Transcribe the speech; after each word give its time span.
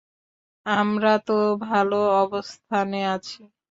আমরা 0.65 1.13
তো 1.25 1.33
ভালো 1.63 1.95
অবস্থানে 2.17 2.97
আছি। 3.07 3.39